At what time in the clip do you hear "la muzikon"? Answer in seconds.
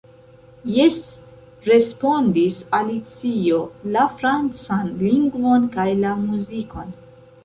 6.05-6.91